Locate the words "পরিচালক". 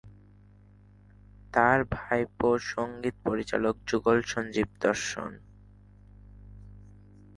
3.25-3.75